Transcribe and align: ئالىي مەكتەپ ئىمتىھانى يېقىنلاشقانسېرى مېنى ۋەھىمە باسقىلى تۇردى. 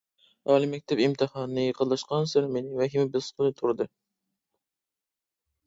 ئالىي 0.53 0.69
مەكتەپ 0.69 1.01
ئىمتىھانى 1.07 1.65
يېقىنلاشقانسېرى 1.65 2.49
مېنى 2.57 2.81
ۋەھىمە 2.81 3.13
باسقىلى 3.19 3.55
تۇردى. 3.63 3.91